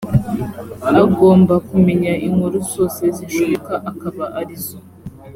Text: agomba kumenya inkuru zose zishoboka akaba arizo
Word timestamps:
agomba 1.03 1.53
kumenya 1.69 2.13
inkuru 2.27 2.57
zose 2.73 3.03
zishoboka 3.17 3.73
akaba 3.89 4.25
arizo 4.39 4.77